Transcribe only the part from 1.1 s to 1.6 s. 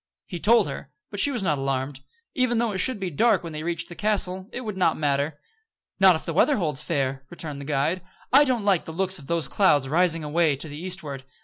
but she was not